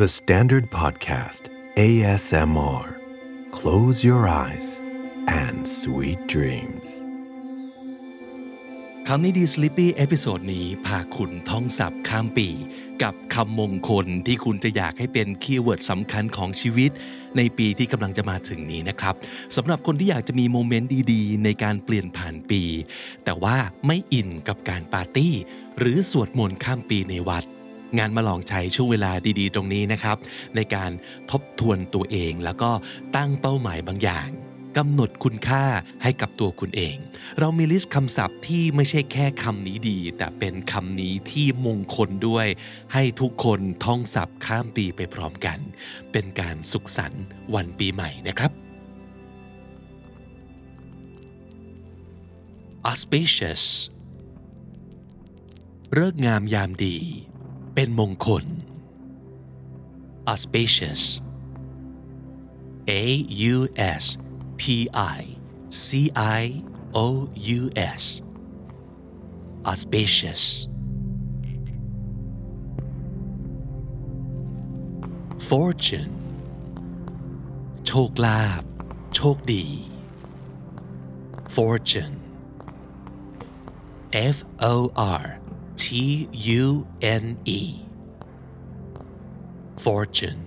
[0.00, 1.42] The Standard Podcast
[1.76, 2.86] ASMR
[3.52, 4.68] Close your eyes
[5.42, 6.88] and sweet dreams
[9.06, 12.48] คำนี้ดี Sleepy เอพิโซดนี้พาคุณท่องศัพท์ข้ามปี
[13.02, 16.90] กับคำมงคลที่คุณจะอยากให้เป็นคีย์เวิร์ดสำคัญของชีวิต
[17.36, 19.14] ในปีที่กำลังจะมาถึงนี้นะครับ
[19.56, 22.62] สำหรับคนที่อยากจะมีโมเมนต์ดีๆ ในการเปลี่ยนผ่านปี
[23.24, 23.56] แต่ว่า
[23.86, 25.34] ไม่อินกับการปาร์ตี้
[25.78, 27.46] หรือสวดมนต์ข้ามปีในวัด
[27.98, 30.16] งานมาลองใช้ช่วงเวลาดีๆ ตรงนี้นะครับ
[30.56, 30.90] ในการ
[31.30, 32.70] ทบทวนตัวเองแล้วก็
[33.16, 34.28] ตั้งเป้าหมายบางอย่าง
[34.78, 35.64] กำหนดคุณค่า
[36.02, 36.96] ให้กับตัวคุณเอง
[37.38, 42.46] เรามีลิสต์คำศัพท์ที่ไม่ใช่แค่คำนี้ดี แต่เป็นคำนี้ที่มงคลด้วย
[42.92, 45.58] ให้ทุกคนท่องศัพท์ข้ามปีไปพร้อมกัน
[46.12, 48.52] เป็นการสุขสันต์วันปีใหม่นะครับ
[52.90, 53.64] auspicious
[55.94, 56.96] เลิกงามยามดี
[57.73, 58.45] เป็นมงคล
[60.31, 61.03] auspicious
[63.03, 63.05] A
[63.53, 63.55] U
[64.01, 64.05] S
[64.61, 64.63] P
[65.19, 65.21] I
[65.85, 65.87] C
[66.41, 66.43] I
[67.05, 67.07] O
[67.59, 67.61] U
[68.01, 68.03] S
[69.71, 70.43] auspicious
[75.49, 76.13] fortune
[77.85, 78.63] โชคลาภ
[79.15, 79.65] โชคดี
[81.55, 82.15] fortune
[84.35, 84.37] F
[84.73, 84.75] O
[85.21, 85.25] R
[85.89, 87.61] T U N E
[89.85, 90.41] fortune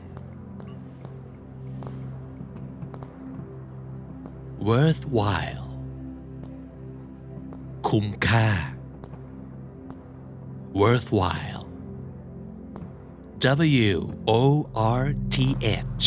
[4.68, 5.68] worthwhile
[7.88, 8.48] คุ้มค่า
[10.80, 11.64] worthwhile
[13.40, 13.94] W
[14.26, 14.42] O
[14.74, 15.36] R T
[15.96, 16.04] H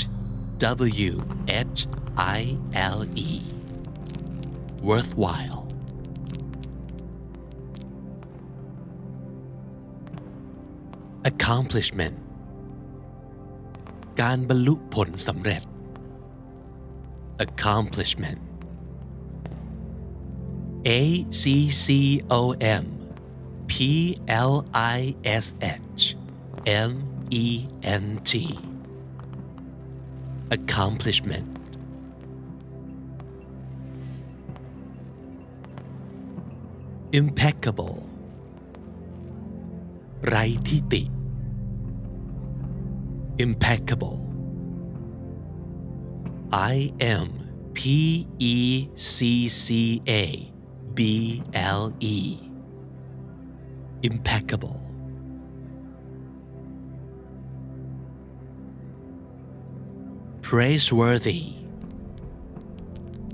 [1.10, 1.14] W
[1.48, 1.80] H
[2.18, 2.42] I
[2.98, 3.32] L E
[4.90, 5.65] worthwhile
[11.37, 12.17] Accomplishment
[14.21, 15.63] การบรรลุผลสำเร็จ
[17.45, 18.41] accomplishment
[21.01, 21.03] A
[21.41, 21.43] C
[21.85, 21.87] C
[22.41, 22.43] O
[22.83, 22.85] M
[23.71, 23.73] P
[24.51, 24.53] L
[24.99, 25.01] I
[25.45, 25.47] S
[25.99, 26.03] H
[26.89, 26.93] M
[27.45, 27.47] E
[28.03, 28.33] N T
[30.57, 31.49] accomplishment
[37.21, 37.99] impeccable
[40.27, 41.03] ไร้ที่ติ
[43.46, 44.18] impeccable
[46.52, 47.28] I M
[47.74, 50.52] P E C C A
[50.98, 52.18] B L E
[54.10, 54.80] impeccable
[60.48, 61.42] praiseworthy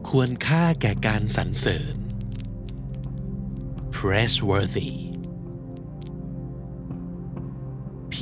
[0.09, 1.95] ควรค่าแก่การสรรเสริญ
[3.97, 4.91] praiseworthy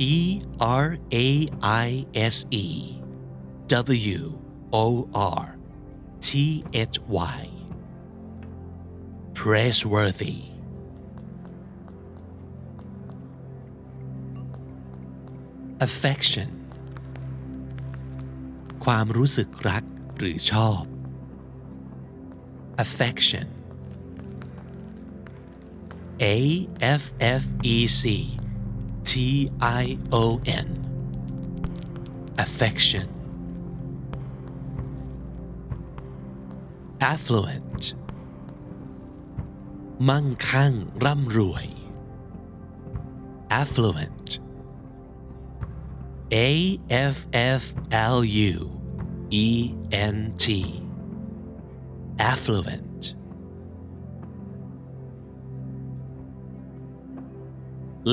[0.60, 0.86] R
[1.26, 1.28] A
[1.62, 2.66] I S E
[3.68, 4.20] W
[4.72, 5.44] O R
[6.26, 6.30] T
[6.72, 7.48] H Y
[9.40, 10.38] praiseworthy
[15.86, 16.48] affection
[18.84, 19.84] ความรู้สึกรัก
[20.18, 20.82] หรือชอบ
[22.84, 23.46] affection
[26.36, 26.38] A
[27.00, 27.04] F
[27.40, 27.42] F
[27.74, 28.02] E C
[29.10, 29.12] T
[29.82, 29.84] I
[30.22, 30.24] O
[30.66, 30.68] N
[32.44, 33.08] affection
[37.12, 37.82] affluent
[40.08, 40.72] มั่งคั่ง
[41.04, 41.66] ร่ำรวย
[43.60, 44.28] affluent
[46.48, 46.50] A
[47.14, 47.16] F
[47.58, 47.62] F
[48.16, 48.18] L
[48.52, 48.54] U
[49.46, 49.48] E
[50.14, 50.46] N T
[52.32, 52.89] affluent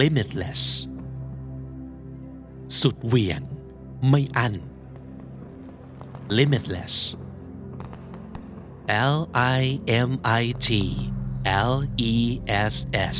[0.01, 0.63] Limitless
[2.81, 3.43] สุดเหวี่ยง
[4.09, 4.55] ไม่อัน
[6.39, 6.95] limitless
[9.15, 9.17] L
[9.61, 9.63] I
[10.09, 10.11] M
[10.43, 10.69] I T
[11.71, 11.75] L
[12.13, 12.15] E
[12.73, 12.75] S
[13.17, 13.19] S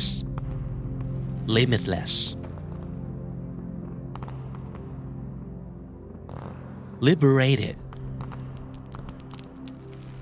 [1.55, 2.13] limitless
[7.07, 7.77] liberated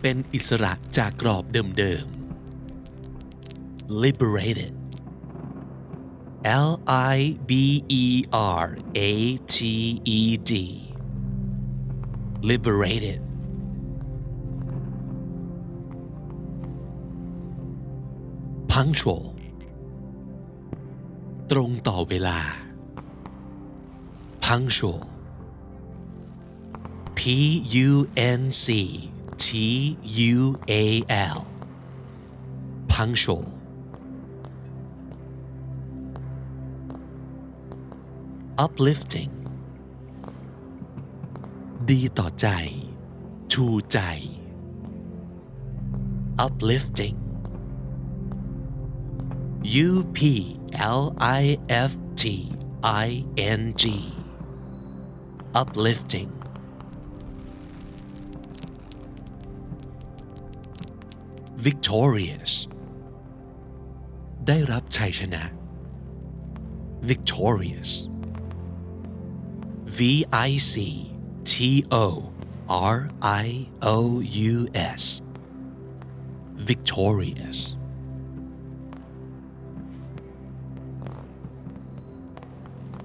[0.01, 1.43] เป็นอิสระจากกรอบ
[1.77, 4.76] เดิมๆ liberated
[6.46, 8.66] L I B E R
[8.96, 10.52] A T E D
[12.50, 13.20] liberated
[18.72, 19.24] punctual
[21.50, 22.40] ตรงต่อเวลา
[24.44, 25.02] punctual
[27.18, 27.20] P
[27.88, 27.90] U
[28.40, 28.66] N C
[29.44, 29.46] T
[30.34, 30.38] U
[30.84, 30.86] A
[31.34, 31.40] L
[32.92, 33.55] punctual
[38.64, 39.32] uplifting
[41.90, 42.48] ดีต่อใจ
[43.52, 43.98] ชูใจ
[46.46, 47.16] uplifting
[49.88, 50.18] U P
[50.98, 51.02] L
[51.40, 51.44] I
[51.90, 52.22] F T
[53.06, 53.08] I
[53.60, 53.84] N G
[55.62, 56.30] uplifting
[61.66, 62.52] victorious
[64.46, 65.42] ได้รับชัยชนะ
[67.10, 67.90] victorious
[69.98, 70.74] V I C
[71.44, 72.32] T O
[72.68, 75.22] R I O U S
[76.70, 77.76] victorious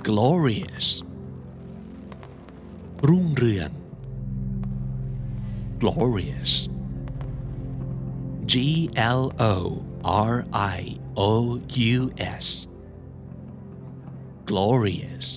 [0.07, 0.87] glorious
[3.07, 3.71] รุ่งเรือง
[5.81, 6.53] glorious
[8.51, 8.53] G
[8.95, 9.23] L
[9.55, 9.83] O
[10.31, 10.79] R I
[11.31, 11.59] O
[11.93, 11.99] U
[12.43, 12.47] S
[14.49, 15.27] glorious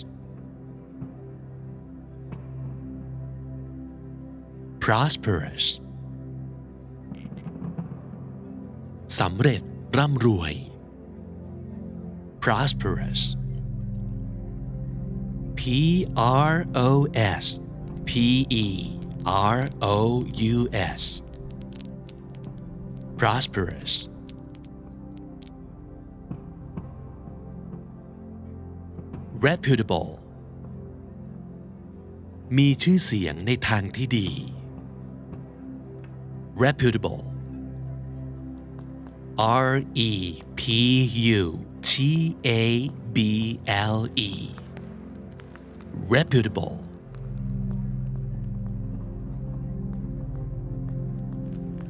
[4.85, 5.65] Prosperous
[9.19, 9.61] สำเร็จ
[9.97, 10.53] ร่ำรวย
[12.43, 13.21] prosperous
[15.59, 15.61] P
[16.51, 16.53] R
[16.89, 16.89] O
[17.41, 17.45] S
[18.09, 18.11] P
[18.65, 18.67] E
[19.53, 19.97] R O
[20.55, 20.57] U
[20.99, 21.01] S
[23.19, 23.93] prosperous
[29.47, 30.09] reputable
[32.57, 34.29] มีชื่อเสียงในทางที่ดี
[36.66, 37.20] reputable
[39.38, 40.62] R E P
[41.38, 44.50] U T A B L E
[46.16, 46.72] reputable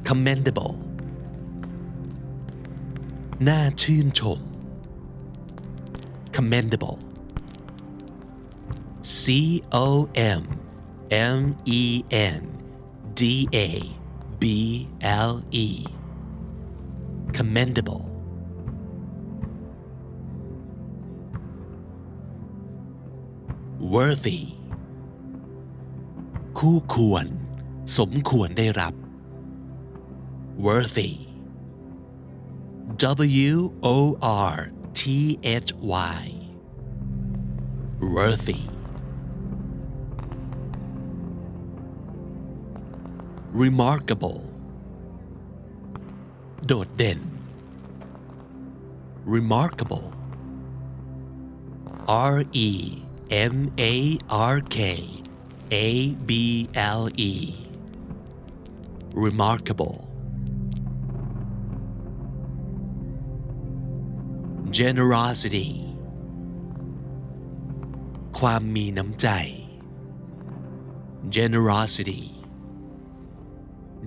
[0.09, 0.73] commendable
[3.47, 4.39] น่าชื่นชม
[6.35, 6.97] commendable
[9.19, 9.23] C
[9.85, 9.87] O
[10.39, 10.43] M
[11.35, 11.39] M
[11.81, 11.83] E
[12.39, 12.41] N
[13.19, 13.21] D
[13.55, 13.94] A
[14.40, 14.44] B
[15.30, 15.32] L
[15.64, 15.68] E
[17.36, 18.04] commendable
[23.94, 24.42] worthy
[26.58, 27.26] คู่ควร
[27.98, 28.94] สมควรได้รับ
[30.66, 31.12] worthy
[33.48, 33.56] W
[33.96, 33.98] O
[34.52, 34.56] R
[34.98, 35.00] T
[35.64, 35.70] H
[36.16, 36.24] Y
[38.14, 38.62] worthy
[43.63, 44.41] remarkable
[46.65, 47.19] โดดเด่น
[49.35, 50.07] remarkable
[52.33, 52.37] R
[52.67, 52.69] E
[53.29, 53.55] M
[53.91, 53.93] A
[54.53, 54.79] R K
[55.85, 55.87] A
[56.29, 56.31] B
[56.99, 57.33] L E
[59.25, 59.97] remarkable
[64.79, 65.69] generosity
[68.39, 69.27] ความมีน้ำใจ
[71.35, 72.23] generosity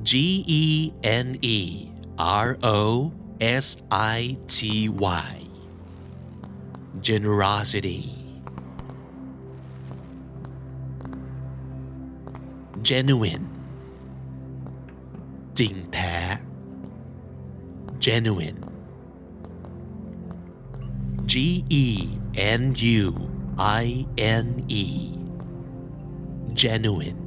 [0.03, 5.35] G E N E R O S I T Y
[7.09, 8.05] generosity
[12.89, 13.45] genuine
[15.59, 16.17] จริงแท้
[18.05, 18.59] genuine
[21.31, 21.87] G E
[22.61, 22.63] N
[23.01, 23.07] U
[23.83, 23.87] I
[24.43, 24.87] N E
[26.63, 27.18] genuine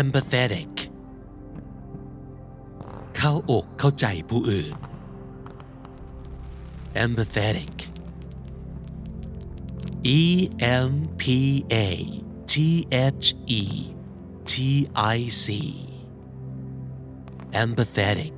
[0.00, 0.72] empathetic
[3.16, 4.74] เข้าอกเข้าใจผู้อื่น
[7.04, 7.74] empathetic
[10.20, 10.22] E
[10.88, 11.24] M P
[11.72, 11.88] A
[12.52, 12.54] T
[13.20, 13.26] H
[13.62, 13.64] E
[14.50, 14.52] T
[15.16, 15.46] I C
[17.62, 18.36] empathetic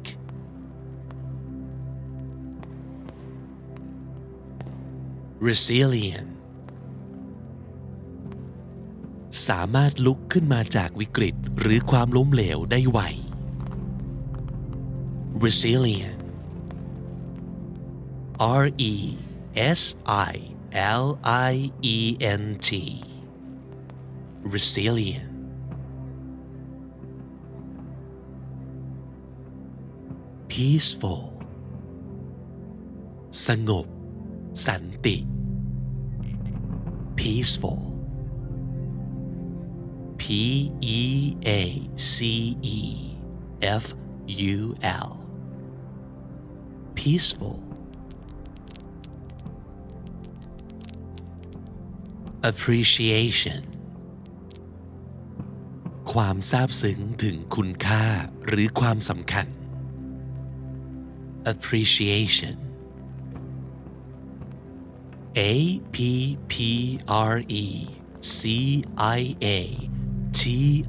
[5.49, 6.31] resilient
[9.48, 13.00] สามารถลุกขึ้นมาจากวิกฤตหรือความล้มเหลวได้ไว
[15.44, 16.20] resilient
[18.62, 18.94] R E
[19.80, 19.82] S
[20.32, 20.34] I
[21.04, 21.06] L
[21.52, 21.54] I
[21.96, 21.98] E
[22.42, 22.70] N T
[24.54, 25.30] resilient
[30.52, 31.24] peaceful
[33.48, 33.86] สงบ
[34.68, 35.18] สันติ
[37.20, 37.93] peaceful
[40.24, 40.26] P
[41.00, 41.02] E
[41.48, 41.62] A
[41.96, 42.18] C
[42.78, 42.80] E
[43.84, 43.86] F
[44.56, 44.58] U
[45.08, 45.12] L
[47.00, 47.60] peaceful
[52.50, 53.62] appreciation
[56.12, 58.06] ความซาบซึ้งถึงคุณค่า
[58.48, 59.48] หรือความสำคัญ
[61.52, 62.56] appreciation
[65.38, 65.54] A
[65.96, 65.98] P
[66.52, 66.54] P
[67.34, 67.66] R E
[68.38, 68.40] C
[69.20, 69.48] I A
[70.43, 70.43] T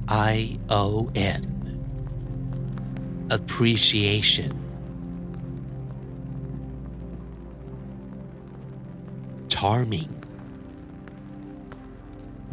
[0.07, 1.41] I O N
[3.37, 4.51] appreciation
[9.53, 10.11] charming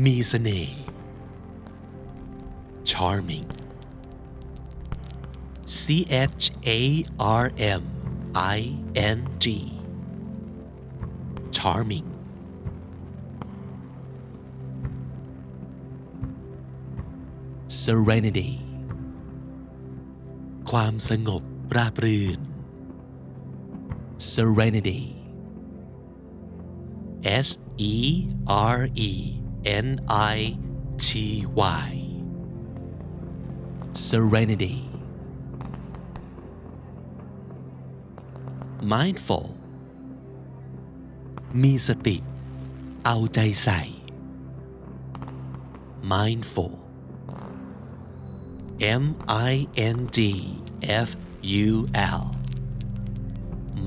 [0.04, 0.78] มีเสน่ห์
[2.90, 3.48] charming
[5.76, 6.44] C H
[6.78, 6.80] A
[7.18, 7.82] R M
[8.56, 8.58] I
[9.16, 9.46] N G
[11.56, 12.09] charming
[17.83, 18.51] Serenity
[20.71, 21.43] ความสงบ
[21.75, 22.39] ราบรื่น
[24.33, 25.01] serenity
[27.45, 27.47] S
[27.93, 27.95] E
[28.75, 29.11] R E
[29.85, 29.88] N
[30.35, 30.38] I
[31.05, 31.07] T
[31.83, 31.89] Y
[34.09, 34.75] serenity
[38.93, 39.47] mindful
[41.61, 42.17] มีสติ
[43.05, 43.81] เอาใจใส่
[46.11, 46.73] mindful
[48.81, 50.19] M I N D
[51.07, 51.09] F
[51.43, 51.88] U
[52.19, 52.23] L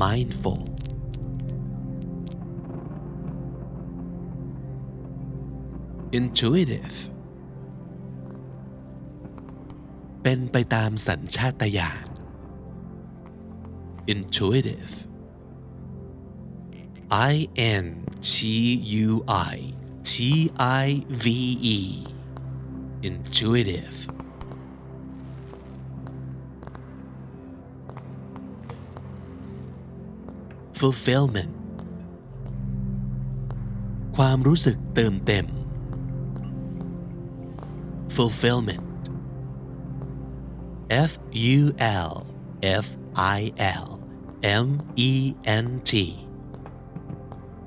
[0.02, 0.62] mindful
[6.18, 6.96] intuitive
[10.22, 12.06] เป็นไปตามสัญชาตญาณ
[14.12, 14.94] intuitive
[17.32, 17.34] I
[17.82, 17.86] N
[18.30, 18.32] T
[19.06, 19.08] U
[19.52, 19.56] I
[20.10, 20.12] T
[20.84, 20.86] I
[21.24, 21.26] V
[21.76, 21.78] E
[23.08, 23.98] intuitive
[30.84, 31.52] fulfillment
[34.16, 35.46] ความรู้สึกเติมเต็ม
[38.16, 38.84] fulfillment
[41.08, 41.10] F
[41.58, 41.60] U
[42.10, 42.12] L
[42.84, 42.86] F
[43.38, 43.40] I
[43.84, 43.88] L
[44.64, 44.66] M
[45.10, 45.12] E
[45.64, 45.92] N T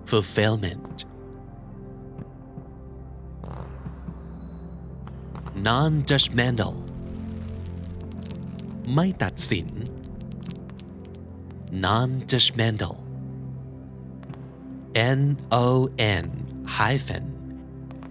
[0.09, 0.95] fulfillment
[5.67, 6.75] non-judgmental
[8.93, 9.67] ไม่ตัดสิน
[11.83, 12.95] non-judgmental
[14.97, 16.26] N O N
[16.66, 17.25] hyphen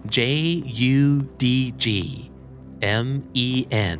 [0.08, 0.18] J
[0.98, 1.86] U D G
[2.82, 3.98] M E N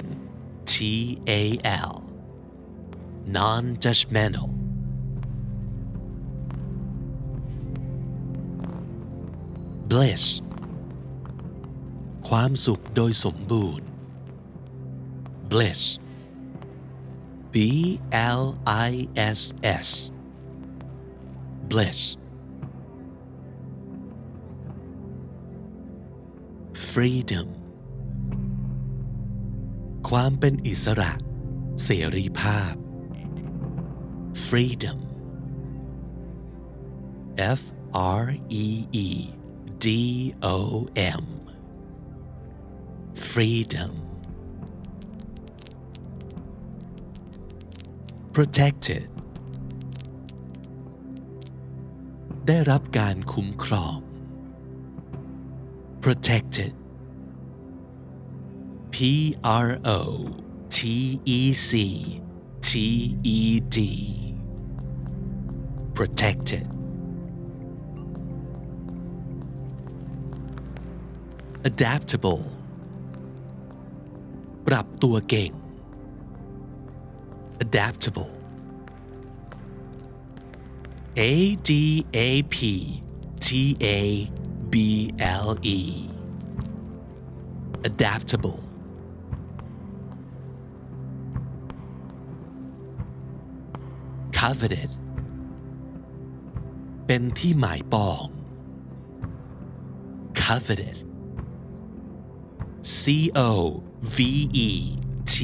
[0.65, 1.95] T A L
[3.27, 4.51] non-judgmental
[9.91, 10.25] bliss
[12.29, 13.87] ความสุขโดยสมบูรณ์
[15.51, 15.83] bliss
[17.53, 17.57] B
[18.41, 18.43] L
[18.91, 18.93] I
[19.39, 19.41] S
[19.87, 19.89] S
[21.71, 22.01] bliss
[27.02, 27.48] Freedom
[30.10, 31.12] ความเป็นอิสระ
[31.84, 32.74] เสรีภาพ
[34.46, 35.00] freedom
[37.60, 37.62] F
[38.24, 38.26] R
[38.66, 38.68] E
[39.06, 39.10] E
[39.86, 39.88] D
[40.56, 40.58] O
[41.22, 41.26] M
[43.32, 43.92] freedom
[48.36, 49.08] protected
[52.48, 53.98] ได้รับการคุ้มครอง
[56.04, 56.74] protected
[58.97, 58.97] P
[59.43, 59.99] R O
[60.77, 62.21] T E C
[62.69, 62.71] T
[63.23, 63.79] E D
[65.95, 66.67] protected
[71.71, 72.43] adaptable
[74.67, 75.53] ปรับตัวเก่ง
[77.65, 78.33] adaptable
[81.19, 81.33] A
[81.69, 81.71] D
[82.29, 82.57] A P
[83.45, 83.47] T
[83.83, 83.99] A
[84.73, 84.75] B
[85.45, 85.81] L E
[87.89, 88.61] adaptable
[94.47, 94.91] coveted
[97.07, 98.27] เป็นที่หมายปอง
[100.43, 100.97] coveted
[103.01, 103.03] C
[103.49, 103.51] O
[104.17, 104.19] V
[104.69, 104.71] E
[105.33, 105.37] T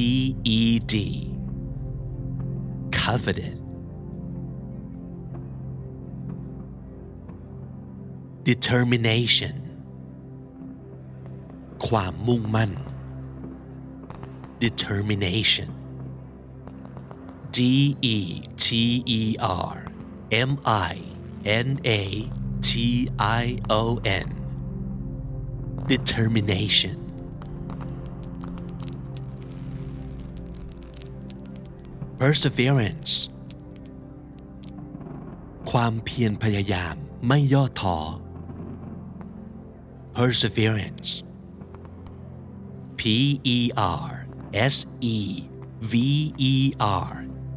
[0.58, 0.60] E
[0.92, 0.94] D
[3.00, 3.56] coveted
[8.48, 9.54] determination
[11.86, 12.70] ความมุ่งมั่น
[14.64, 15.68] determination
[17.56, 18.66] D E T
[19.20, 19.84] E R
[20.30, 20.94] M I
[21.44, 22.30] N A
[22.62, 24.28] T I O N
[25.92, 26.96] determination
[32.20, 33.12] perseverance
[35.70, 36.94] ความเพียรพยายาม
[37.26, 37.98] ไม่ย่อท้อ
[40.16, 41.10] perseverance
[42.98, 43.02] P
[43.56, 43.58] E
[44.06, 44.10] R
[44.74, 45.18] S E
[45.92, 45.94] V
[46.52, 46.54] E
[47.08, 47.12] R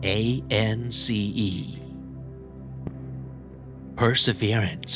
[0.06, 1.04] A N C
[1.50, 1.52] E
[4.00, 4.96] perseverance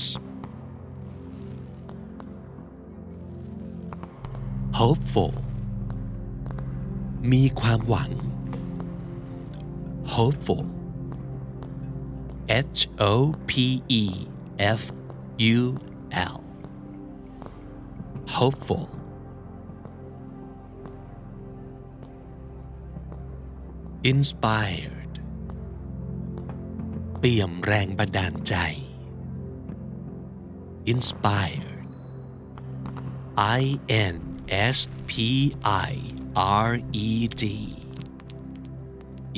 [4.80, 5.34] hopeful
[7.32, 8.12] มีความหวัง
[10.16, 10.66] hopeful
[12.78, 13.14] H O
[13.50, 13.52] P
[14.02, 14.04] E
[14.80, 14.82] F
[15.58, 15.62] U
[16.34, 16.38] L
[18.38, 18.88] hopeful
[24.04, 24.99] inspired
[27.23, 28.55] เปี่ยมแรงบันดาลใจ
[30.93, 31.69] inspired
[33.61, 33.63] I
[34.13, 34.17] N
[34.77, 34.79] S
[35.11, 35.13] P
[35.89, 35.93] I
[36.67, 36.71] R
[37.07, 37.09] E
[37.43, 37.45] D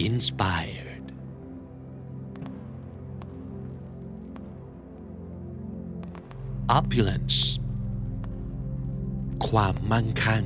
[0.09, 1.05] inspired
[6.79, 7.39] opulence
[9.47, 10.45] ความมั่งคั่ง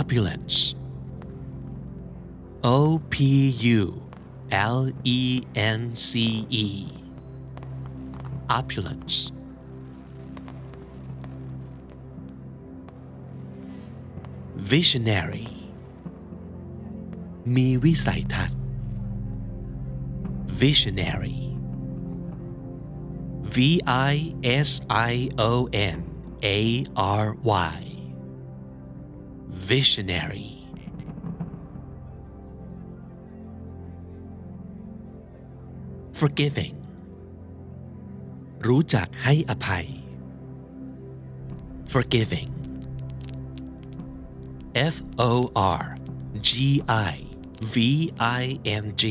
[0.00, 0.58] opulence
[2.76, 2.78] O
[3.12, 3.14] P
[3.78, 4.01] U
[4.51, 6.67] L E N C E
[8.59, 9.17] opulence
[14.71, 15.49] visionary
[17.55, 18.59] มีวิสัยทัศน์
[20.61, 21.41] visionary
[23.55, 23.57] V
[24.13, 24.69] I S
[25.11, 25.13] I
[25.51, 25.51] O
[25.95, 25.99] N
[26.59, 26.61] A
[26.95, 27.27] R
[27.73, 27.77] Y
[29.69, 30.60] visionary
[36.22, 36.76] Forgiving
[38.66, 39.86] รู้จักให้อภัย
[41.92, 42.50] forgiving
[44.94, 44.96] F
[45.30, 45.32] O
[45.80, 45.84] R
[46.48, 46.50] G
[47.10, 47.14] I
[47.74, 47.76] V
[48.40, 48.44] I
[48.84, 49.04] N G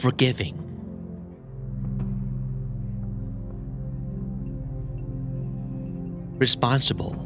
[0.00, 0.56] forgiving
[6.44, 7.16] responsible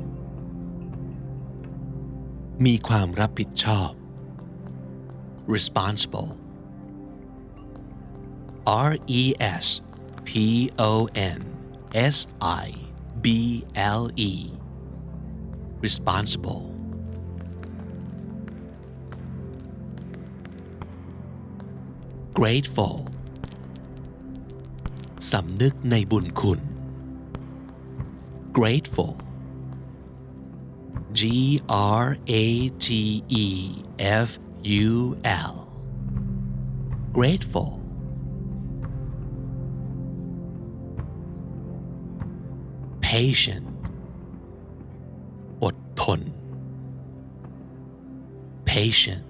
[2.65, 3.91] มีความรับผิดชอบ
[5.55, 6.31] responsible
[8.70, 9.82] R E S
[10.28, 11.40] P O N
[11.94, 12.74] S I
[13.24, 13.28] B
[13.76, 14.34] L E
[15.86, 16.64] responsible
[22.40, 22.98] grateful
[25.32, 26.60] สำนึกในบุญคุณ
[28.58, 29.14] grateful
[31.20, 31.22] G
[32.02, 32.06] R
[32.44, 32.46] A
[32.86, 32.88] T
[33.46, 33.48] E
[34.28, 34.30] F
[34.88, 34.92] U
[35.52, 35.56] L
[37.18, 37.79] grateful
[43.11, 43.69] Patient
[45.63, 46.21] อดทน
[48.71, 49.27] patient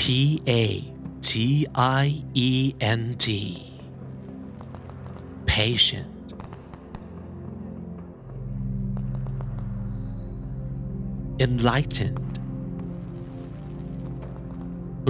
[0.00, 0.02] P
[0.48, 0.52] A
[1.28, 1.30] T
[2.02, 2.06] I
[2.48, 2.50] E
[3.00, 3.26] N T
[5.52, 6.26] patient
[11.44, 12.32] enlightened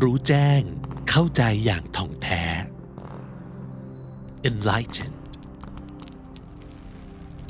[0.02, 0.62] รู้แจ้ง
[1.10, 2.42] เข้าใจอย่างท่องแท้
[4.48, 5.21] enlightened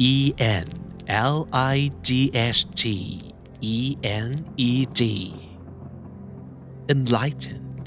[0.01, 0.67] E N
[1.07, 2.83] L I G H T
[3.61, 5.01] E N E D
[6.93, 7.85] enlightened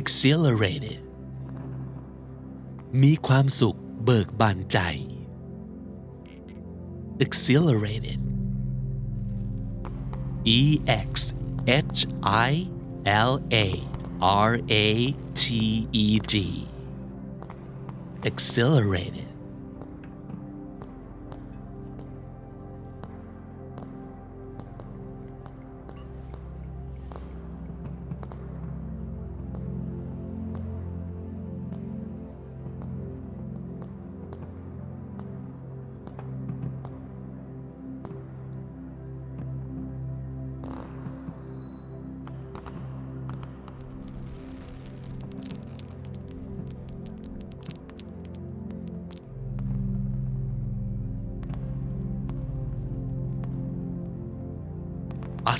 [0.00, 1.00] exhilarated
[3.02, 4.78] มีความสุขเบิกบานใจ
[7.24, 8.20] exhilarated
[10.58, 10.60] E
[11.10, 11.12] X
[11.66, 11.98] H
[12.50, 12.52] I
[13.30, 13.32] L
[13.66, 13.68] A
[14.48, 14.52] R
[14.86, 14.88] A
[15.40, 15.44] T
[16.04, 16.34] E D
[18.23, 19.28] exhilarated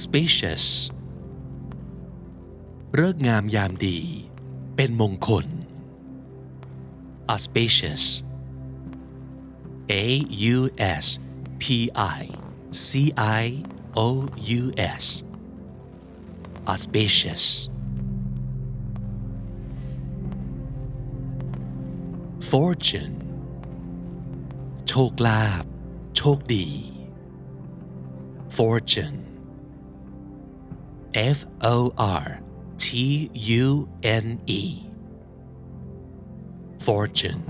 [0.09, 0.65] auspicious
[2.95, 3.99] เลิกงามยามดี
[4.75, 5.47] เป็นมงคล
[7.33, 8.05] auspicious
[9.91, 10.05] A
[10.55, 10.59] U
[11.03, 11.05] S
[11.61, 11.65] P
[12.19, 12.21] I
[12.85, 12.89] C
[13.41, 13.45] I
[14.05, 14.09] O
[14.61, 14.63] U
[15.01, 15.05] S
[16.71, 17.45] auspicious
[22.49, 23.15] fortune
[24.87, 25.63] โชคลาภ
[26.17, 26.67] โชคดี
[28.57, 29.17] fortune
[31.18, 32.40] F O R
[32.78, 34.62] T U N E
[36.86, 37.42] fortune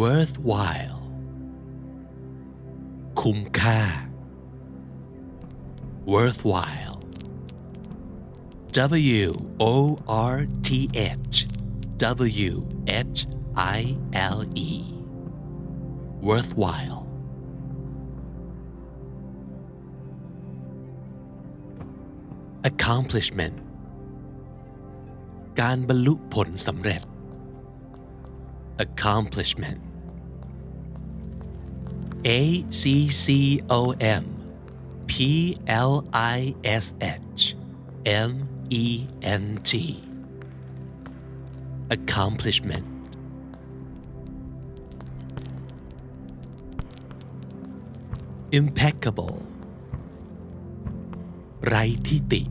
[0.00, 1.00] worthwhile
[3.20, 3.80] คุ้มค่า
[6.14, 6.96] worthwhile
[9.22, 10.36] W O R
[10.66, 11.46] T H
[11.98, 12.52] W
[12.86, 13.18] H
[13.78, 14.72] I L E
[16.28, 17.01] worthwhile
[22.82, 23.56] accomplishment
[25.60, 27.02] การบรรลุผลสำเร็จ
[28.84, 29.80] accomplishment
[32.26, 32.40] A
[32.80, 32.82] C
[33.24, 33.26] C
[33.80, 33.82] O
[34.22, 34.24] M
[35.10, 35.12] P
[35.90, 35.92] L
[36.36, 36.38] I
[36.82, 36.84] S
[37.36, 37.40] H
[38.28, 38.32] M
[38.82, 38.84] E
[39.42, 39.72] N T
[41.96, 42.86] accomplishment
[48.58, 49.36] impeccable
[51.66, 52.42] ไร้ที่ติ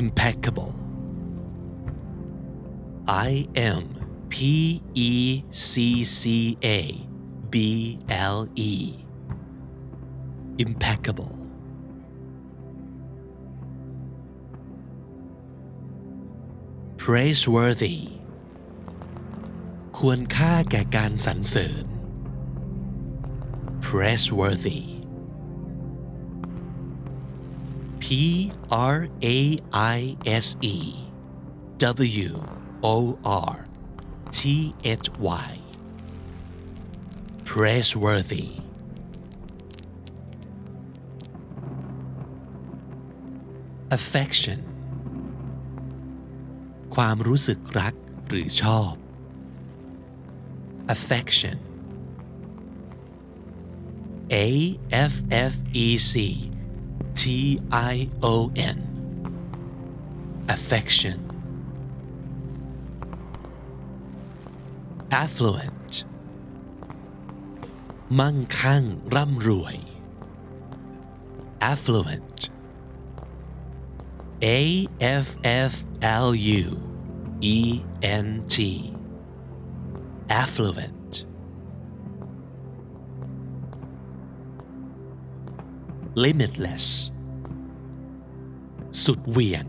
[0.00, 0.72] impeccable
[3.06, 3.84] I M
[4.28, 4.36] P
[4.94, 7.06] E C C A
[7.52, 8.72] B L E
[10.58, 11.34] impeccable
[16.96, 17.98] praiseworthy
[19.98, 21.84] ควรค่าแก่การสรรเสริญ
[23.86, 24.82] praiseworthy
[28.08, 28.08] P
[28.70, 29.38] R A
[29.72, 30.76] I S E
[31.78, 32.32] W
[32.82, 33.54] O R
[34.36, 35.50] T H Y
[37.50, 38.48] praiseworthy
[43.98, 44.60] affection
[46.94, 47.94] ความรู้สึกรัก
[48.28, 48.92] หรือชอบ
[50.94, 51.56] affection
[54.46, 54.48] A
[55.12, 55.14] F
[55.52, 55.54] F
[55.84, 56.14] E C
[57.20, 57.22] T
[57.92, 57.94] I
[58.32, 58.34] O
[58.76, 58.78] N
[60.54, 61.18] affection
[65.22, 65.92] affluent
[68.18, 69.76] มั่งคั่งร่ำรวย
[71.70, 72.38] affluent
[74.58, 74.60] A
[75.24, 75.26] F
[75.70, 75.72] F
[76.26, 76.28] L
[76.62, 76.64] U
[77.56, 77.58] E
[78.26, 78.56] N T
[80.42, 80.97] affluent
[86.23, 86.85] Limitless
[89.03, 89.65] สุดเหวี่ยง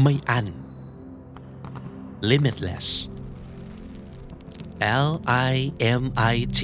[0.00, 0.46] ไม่อัน
[2.30, 2.88] limitless
[5.06, 5.10] L
[5.52, 5.54] I
[6.00, 6.60] M I T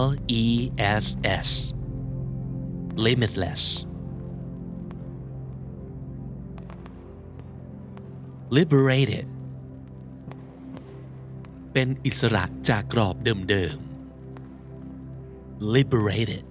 [0.00, 0.04] L
[0.42, 0.44] E
[1.02, 1.06] S
[1.46, 1.48] S
[3.06, 3.62] limitless
[8.56, 9.26] liberated
[11.72, 13.16] เป็นอิสระจากกรอบ
[13.50, 16.44] เดิมๆ liberated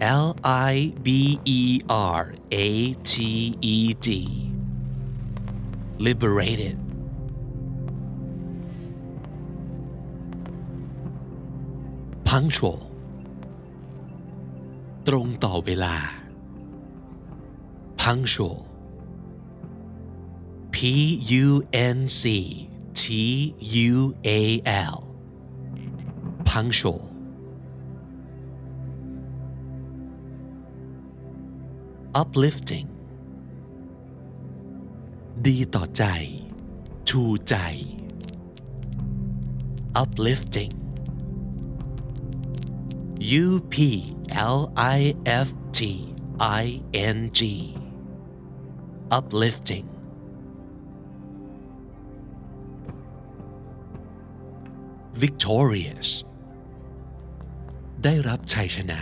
[0.00, 4.08] L I B E R A T E D
[6.06, 6.78] liberated
[12.28, 12.80] punctual
[15.06, 15.96] ตรงต่อเวลา
[18.02, 18.58] punctual
[20.74, 20.76] P
[21.44, 22.22] U N C
[23.00, 23.02] T
[23.92, 24.42] U A
[24.92, 24.98] L
[26.50, 26.99] punctual
[32.20, 32.88] uplifting
[35.46, 36.04] ดีต่อใจ
[37.08, 37.54] ชูใจ
[40.02, 40.72] uplifting
[43.44, 43.74] U P
[44.56, 44.58] L
[44.98, 45.00] I
[45.46, 45.80] F T
[46.62, 46.64] I
[47.16, 47.40] N G
[49.18, 49.86] uplifting
[55.22, 56.08] victorious
[58.04, 59.00] ได้รับชัยชนะ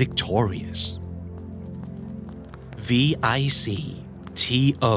[0.00, 0.80] victorious
[2.88, 3.64] V I C
[4.34, 4.96] T O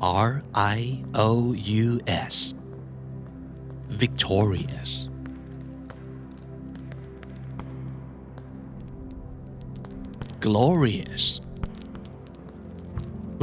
[0.00, 2.54] R I O U S
[4.02, 5.08] victorious
[10.46, 11.24] glorious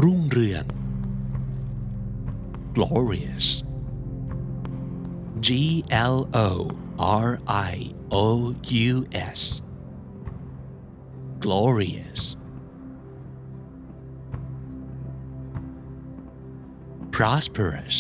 [0.04, 0.66] รุ่งเรือง
[2.78, 3.48] glorious
[5.46, 5.48] G
[5.90, 6.50] L O
[7.28, 7.76] R I
[8.12, 8.56] O
[8.92, 9.42] U S
[11.46, 12.22] glorious
[17.15, 17.97] Prosperous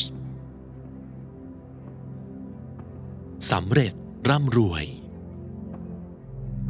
[3.51, 3.93] สำเร็จ
[4.29, 4.85] ร่ำรวย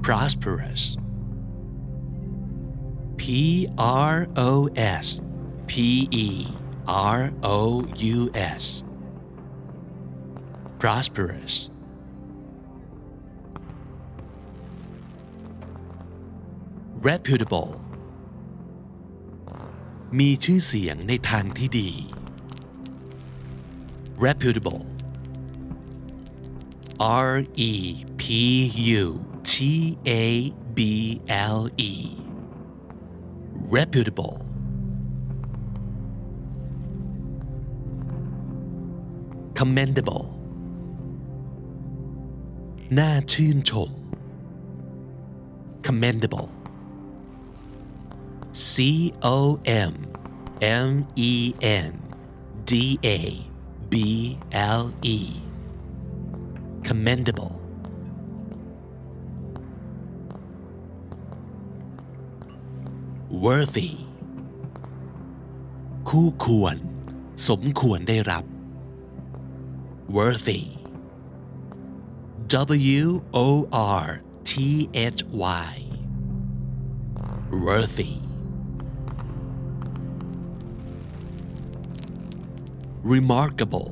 [0.05, 0.83] prosperous
[3.21, 3.23] P
[4.11, 4.17] R
[4.51, 4.51] O
[5.05, 5.07] S
[5.71, 5.73] P
[6.27, 6.29] E
[7.17, 7.21] R
[7.59, 7.61] O
[8.17, 8.19] U
[8.61, 8.65] S
[10.81, 11.55] prosperous
[17.09, 17.73] reputable
[20.19, 21.91] มีชื่อเสียงในทางที่ดี
[24.28, 24.82] reputable
[27.28, 27.74] R E
[28.22, 28.24] P
[29.02, 29.04] U
[29.44, 31.94] T A B L E
[33.78, 34.36] reputable
[39.60, 40.26] commendable
[42.98, 43.90] น่าชื่นชม
[45.86, 46.50] commendable
[48.72, 48.76] C
[49.36, 49.38] O
[49.92, 49.94] M
[50.86, 50.90] M
[51.32, 51.34] E
[51.90, 51.94] N
[52.70, 52.72] D
[53.18, 53.20] A
[53.95, 53.97] B
[54.81, 54.83] L
[55.17, 55.19] E
[56.89, 57.55] commendable
[63.45, 63.93] worthy
[66.09, 66.77] คู่ควร
[67.49, 68.45] สมควรได้รับ
[70.17, 70.63] worthy
[72.99, 73.07] W
[73.47, 73.49] O
[74.03, 74.07] R
[74.51, 74.53] T
[75.17, 75.21] H
[75.67, 75.75] Y
[77.67, 78.24] worthy
[83.14, 83.92] remarkable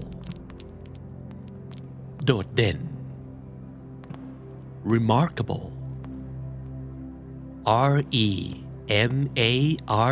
[2.26, 2.80] โดดเด่น
[4.94, 5.66] remarkable
[7.92, 7.96] R
[8.28, 8.30] E
[9.14, 9.16] M
[9.52, 9.54] A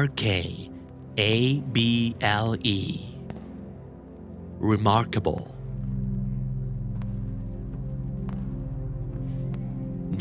[0.02, 0.26] R K
[1.34, 1.34] A
[1.76, 1.78] B
[2.48, 2.80] L E
[4.72, 5.44] remarkable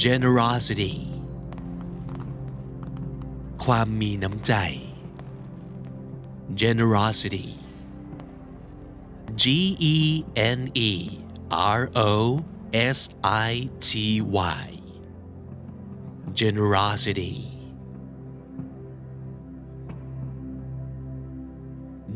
[0.05, 0.95] generosity
[3.65, 4.53] ความมีน้ำใจ
[6.63, 7.49] generosity
[9.43, 10.91] G E N E
[11.51, 14.65] R O S I T Y
[16.41, 17.37] generosity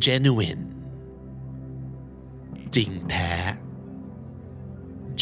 [0.06, 0.62] genuine
[2.74, 3.30] จริงแท้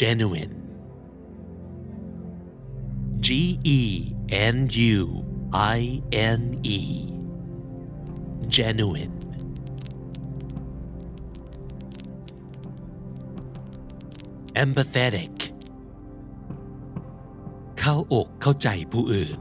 [0.01, 0.55] genuine
[3.27, 3.29] G
[3.79, 3.81] E
[4.55, 4.57] N
[4.97, 5.25] U
[5.79, 5.81] I
[6.39, 6.43] N
[6.79, 6.81] E
[8.57, 9.20] genuine
[14.63, 15.35] empathetic
[17.79, 19.39] เข้าอกเข้าใจผู้อื่น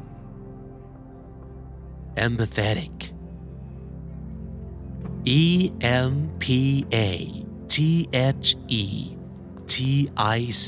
[2.25, 2.95] empathetic
[5.41, 5.71] E
[6.09, 6.45] M P
[6.93, 7.09] A
[7.73, 7.75] T
[8.13, 8.47] H
[8.83, 8.85] E
[9.71, 9.75] T
[10.37, 10.67] I C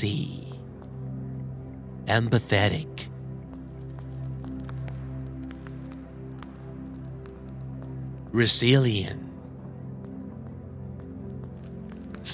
[2.16, 2.90] empathetic
[8.40, 9.21] resilient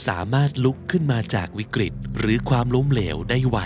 [0.07, 3.57] สามารถลุกขึ้นมาจากวิกฤตหรือความล้มเหลวได้ไว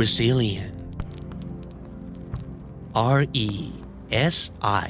[0.00, 0.74] resilient
[3.18, 3.50] R E
[4.34, 4.36] S
[4.86, 4.88] I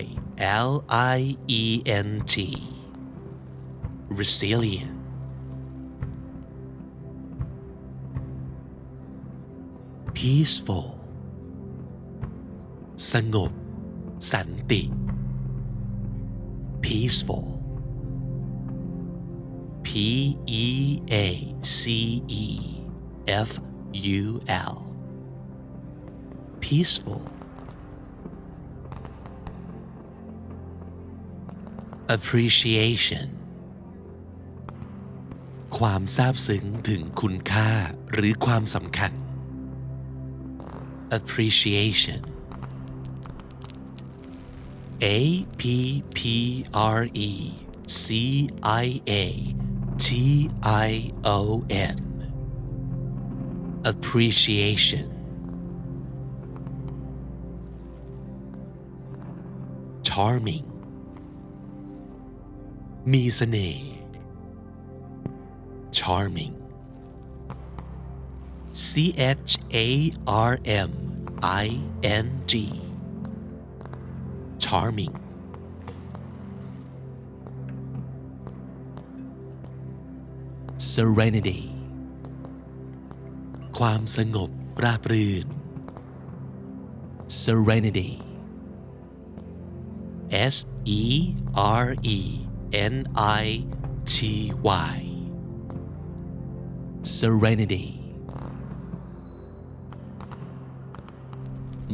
[0.69, 0.73] L
[1.16, 1.21] I
[1.61, 1.62] E
[2.07, 2.35] N T
[4.19, 4.95] resilient
[10.16, 10.88] peaceful
[13.12, 13.53] สงบ
[14.33, 14.83] สันติ
[16.85, 17.47] peaceful
[19.97, 21.27] P E A
[21.63, 22.47] C E
[23.49, 23.51] F
[24.21, 24.23] U
[24.73, 24.77] L
[26.65, 27.25] peaceful
[32.17, 33.27] appreciation
[35.79, 37.71] ความซาบซึ้งถึงคุณค่า
[38.13, 39.13] หรือความสำคัญ
[41.19, 42.21] appreciation
[45.05, 45.19] A
[45.61, 45.63] P
[46.17, 46.21] P
[46.99, 47.31] R E
[48.03, 48.05] C
[48.85, 49.13] I A
[50.06, 51.98] T I O N
[53.92, 55.06] appreciation
[60.08, 60.66] charming
[63.12, 63.92] มีเสน่ห์
[65.98, 66.56] charming
[68.86, 69.52] C H
[69.88, 69.90] A
[70.28, 70.92] R M
[71.64, 71.68] I
[72.26, 72.54] N G
[74.64, 75.14] charming
[80.97, 81.61] Serenity
[83.79, 84.51] ความสงบ
[84.85, 85.47] ราบรื่น
[87.45, 88.11] serenity
[90.55, 90.57] S
[91.01, 91.05] E
[91.83, 92.19] R E
[92.95, 92.97] N
[93.43, 93.45] I
[94.13, 94.17] T
[94.91, 94.97] Y
[97.19, 97.87] serenity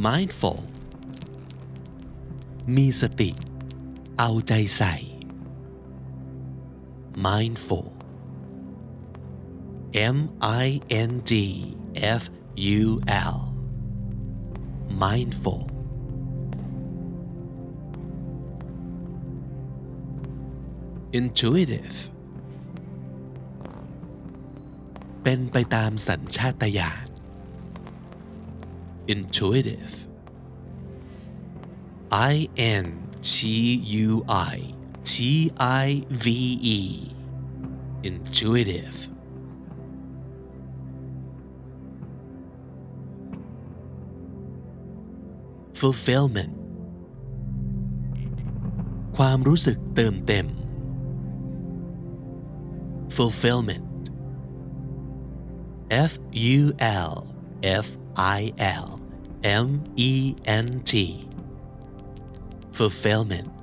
[0.07, 0.61] mindful
[2.77, 3.31] มีสติ
[4.19, 4.95] เอาใจใส่
[7.27, 7.87] mindful
[9.94, 11.33] M I N D
[11.94, 12.22] F
[12.57, 13.00] U
[13.35, 13.37] L
[15.02, 15.62] mindful
[21.18, 21.98] intuitive
[25.22, 27.07] เป็นไปตามสัญชาตญาณ
[29.14, 29.94] intuitive
[32.33, 32.35] I
[32.85, 32.87] N
[33.33, 33.37] T
[34.07, 34.09] U
[34.55, 34.57] I
[35.11, 35.14] T
[35.87, 35.88] I
[36.24, 36.26] V
[36.78, 36.81] E
[38.09, 39.12] intuitive
[45.83, 46.55] fulfillment
[49.16, 50.47] ความรู้สึกเติมเต็ม
[53.16, 53.87] fulfillment
[56.11, 56.12] F
[56.59, 56.61] U
[57.11, 57.14] L
[57.85, 57.87] F
[58.38, 58.40] I
[58.85, 58.88] L
[59.64, 59.66] M
[60.11, 60.12] E
[60.64, 60.92] N T
[62.79, 63.59] fulfillment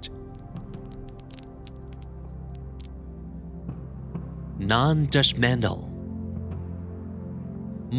[4.71, 5.79] non-judgmental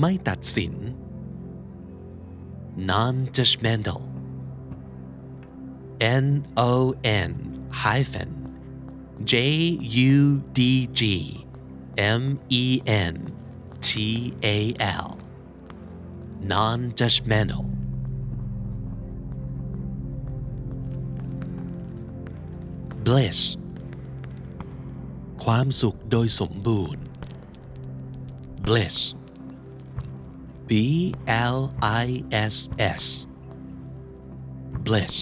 [0.00, 0.74] ไม่ตัดสิน
[2.91, 4.01] non-judgmental
[6.25, 6.27] N
[6.58, 7.31] O N
[7.84, 8.29] hyphen
[9.31, 9.34] J
[10.13, 10.60] U D
[10.99, 11.01] G
[11.97, 13.15] M E N
[13.81, 15.10] T A L
[16.53, 17.65] non-judgmental
[23.05, 23.39] bliss
[25.45, 27.03] ความสุขโดยสมบูรณ์
[28.65, 28.97] bliss
[30.69, 30.71] B
[31.27, 32.69] L I S
[33.03, 33.05] S
[34.86, 35.15] bliss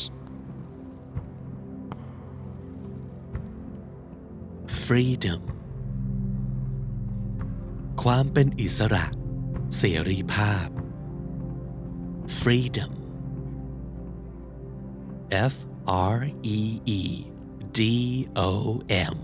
[4.86, 5.41] freedom
[8.03, 9.05] ความเป็นอิสระ
[9.77, 10.67] เสรีภาพ
[12.39, 12.91] freedom
[15.53, 15.55] F
[16.15, 16.19] R
[16.57, 16.62] E
[16.99, 17.01] E
[17.77, 17.79] D
[18.49, 18.51] O
[19.15, 19.17] M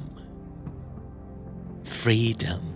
[1.99, 2.72] freedom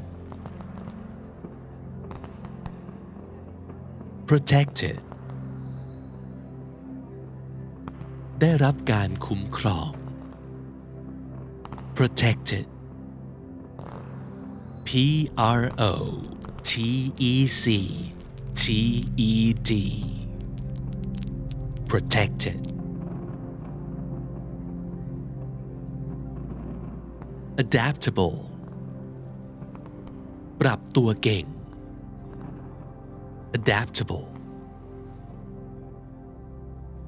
[4.31, 4.99] Protected
[8.41, 9.91] ได้รับการคุ้มครอง
[11.97, 12.67] protected
[14.87, 14.91] P
[15.61, 15.63] R
[15.93, 15.95] O
[16.69, 16.73] T
[17.33, 17.65] E C
[18.63, 18.65] T
[19.31, 19.33] E
[19.69, 19.71] D
[21.91, 22.61] protected
[27.63, 28.37] adaptable
[30.61, 31.47] ปรับตัวเก่ง
[33.58, 34.26] adaptable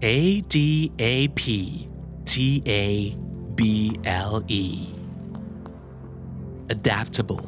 [0.04, 1.41] A D A P
[2.32, 2.34] T
[2.67, 3.15] A
[3.58, 3.62] B
[4.04, 4.65] L E
[6.75, 7.45] adaptable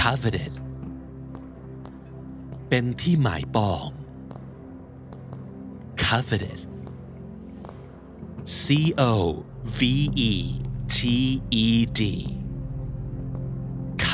[0.00, 0.52] coveted
[2.68, 3.88] เป็นที่หมายปอง
[6.04, 6.60] coveted
[8.60, 8.64] C
[9.12, 9.12] O
[9.78, 9.80] V
[10.30, 10.32] E
[10.94, 10.96] T
[11.64, 11.66] E
[11.98, 12.00] D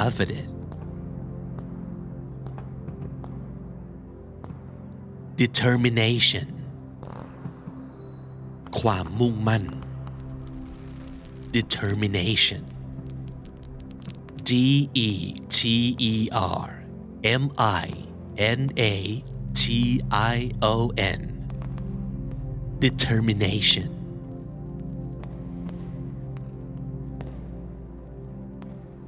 [0.03, 0.49] coveted
[5.43, 6.47] determination
[8.81, 9.65] ความมุ่งมั่น
[11.57, 12.63] determination
[14.49, 14.51] D
[14.95, 15.11] E
[15.57, 15.61] T
[16.13, 16.15] E
[16.65, 16.69] R
[17.25, 17.45] M
[17.85, 17.87] I
[18.37, 19.25] N A
[19.61, 21.21] T I O N
[22.79, 23.92] determination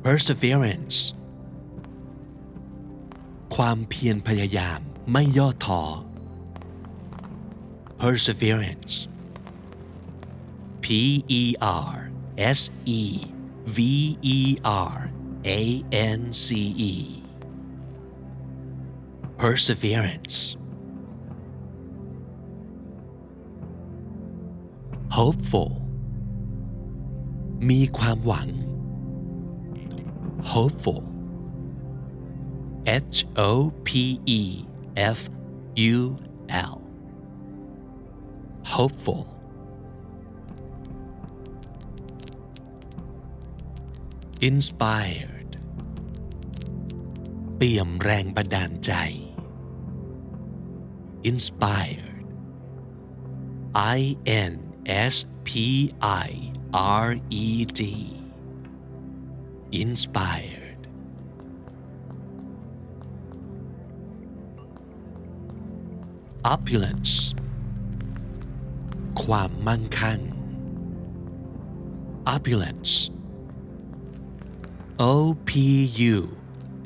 [0.04, 0.98] perseverance
[3.54, 4.80] ความเพียรพยายาม
[5.12, 5.82] ไม่ย่อท้อ
[8.00, 8.94] perseverance
[10.84, 10.86] P
[11.40, 11.42] E
[11.88, 11.94] R
[12.58, 12.60] S
[13.00, 13.02] E
[13.76, 13.78] V
[14.38, 14.96] E R
[15.60, 15.62] A
[16.16, 16.46] N C
[16.90, 16.94] E
[19.40, 20.38] perseverance
[25.16, 25.72] hopeful
[27.70, 28.48] มีความหวัง
[30.52, 31.02] hopeful
[32.86, 34.64] H O P E
[34.96, 35.20] F
[35.94, 36.16] U
[36.48, 36.76] L
[38.74, 39.24] hopeful
[44.48, 45.50] inspired
[47.56, 48.92] เปี่ยมแรงบันดาลใจ
[51.30, 52.24] inspired
[53.98, 54.00] I
[54.50, 54.54] N
[55.12, 55.14] S
[55.46, 55.48] P
[56.26, 56.30] I
[57.04, 57.08] R
[57.44, 58.13] E D
[59.84, 60.80] inspired
[66.54, 67.14] opulence
[69.22, 70.20] ความมั่งคั่ง
[72.34, 72.94] opulence
[75.12, 75.14] O
[75.48, 75.50] P
[76.14, 76.16] U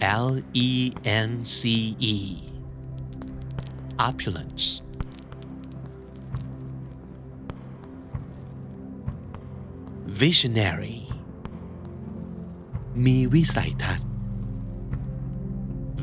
[0.01, 0.29] L
[0.69, 0.71] E
[1.29, 2.17] N C E
[4.09, 4.65] opulence
[10.07, 11.08] visionary
[13.05, 14.11] มีวิสัยทัศน์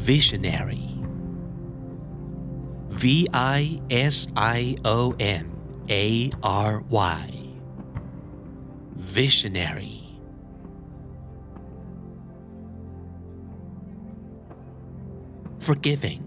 [0.09, 0.88] visionary
[3.01, 3.03] V
[3.59, 3.61] I
[4.15, 4.17] S
[4.59, 4.61] I
[4.97, 4.99] O
[5.41, 5.45] N
[6.03, 6.07] A
[6.69, 6.73] R
[7.19, 7.27] Y
[9.17, 9.97] visionary
[15.65, 16.23] forgiving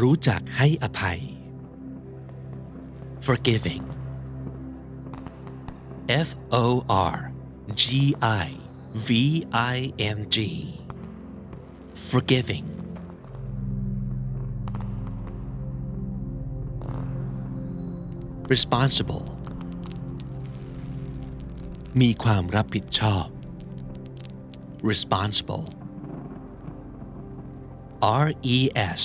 [0.00, 1.20] รู้จักให้อภัย
[3.26, 3.84] forgiving
[6.26, 6.30] F
[6.64, 6.66] O
[7.14, 7.18] R
[7.80, 7.84] G
[8.46, 8.48] I
[9.06, 9.08] V
[9.52, 9.76] I
[10.16, 10.36] N G
[12.10, 12.66] forgiving
[18.52, 19.26] responsible
[22.00, 23.26] มีความรับผิดชอบ
[24.90, 25.66] responsible
[28.24, 28.58] R E
[29.00, 29.02] S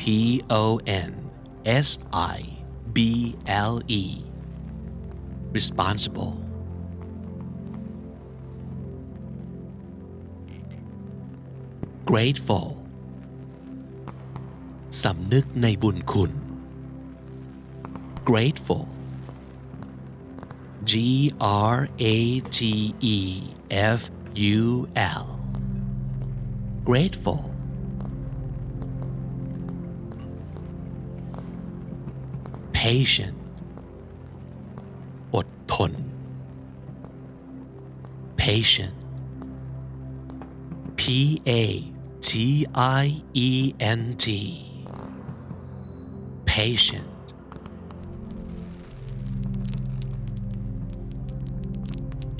[0.00, 0.02] P
[0.62, 0.64] O
[1.08, 1.10] N
[1.86, 2.38] S I
[2.96, 2.98] B
[3.70, 4.04] L E
[5.56, 6.34] responsible
[12.09, 12.67] Grateful
[15.03, 16.31] สำนึกในบุญคุณ
[18.29, 18.85] grateful
[20.91, 20.93] G
[21.73, 21.77] R
[22.15, 22.17] A
[22.57, 22.59] T
[23.15, 23.17] E
[23.97, 24.01] F
[24.57, 24.63] U
[25.21, 25.25] L
[26.89, 27.43] grateful
[32.77, 33.37] patient
[35.35, 35.91] อดทน
[38.41, 38.95] patient
[40.99, 41.01] P
[41.49, 41.51] A
[42.29, 42.33] T
[43.01, 44.25] I E N T
[46.51, 47.25] patient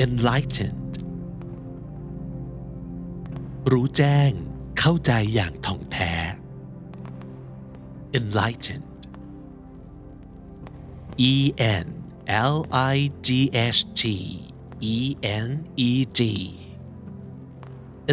[0.03, 0.93] enlightened
[3.71, 4.31] รู้แจ้ง
[4.79, 6.13] เข้าใจอย่างท่องแท้
[8.17, 9.01] enlightened
[11.31, 11.35] E
[11.83, 11.87] N
[12.53, 12.55] L
[12.93, 13.27] I G
[13.75, 14.03] H T
[14.95, 14.97] E
[15.45, 15.49] N
[15.89, 16.21] E D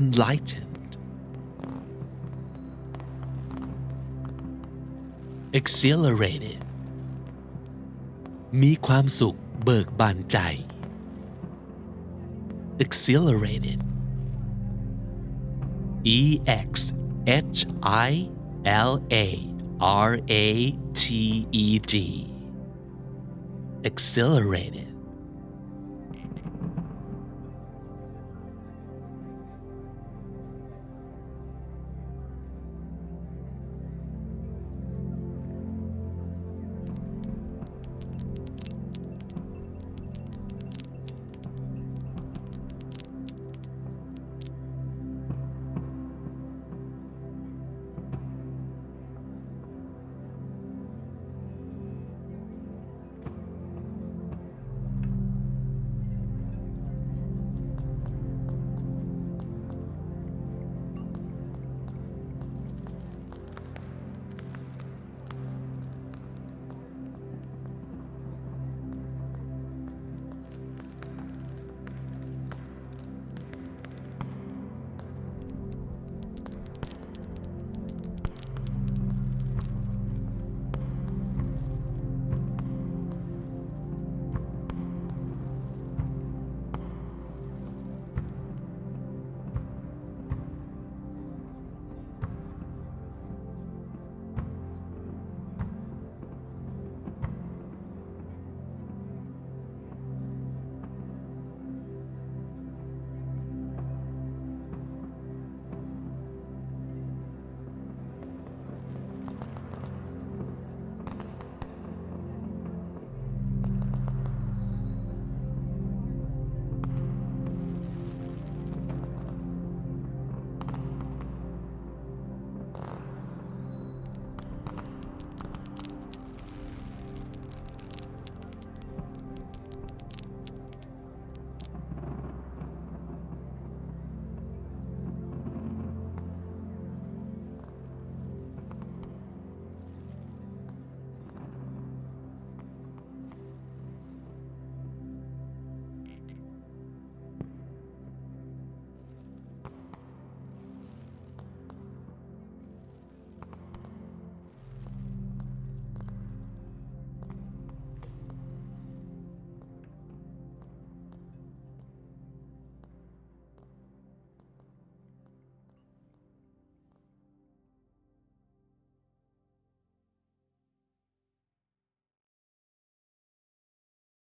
[0.01, 0.66] enlightened
[5.60, 6.62] exhilarated
[8.62, 10.38] มีความสุขเบิกบานใจ
[12.84, 13.80] exhilarated
[16.20, 16.40] E
[16.70, 16.94] X
[17.28, 17.60] H
[18.10, 18.12] I
[18.66, 18.94] L
[19.26, 19.28] A
[19.80, 20.12] R
[20.46, 20.48] A
[21.02, 21.04] T
[21.66, 21.96] E D
[23.90, 24.90] exhilarated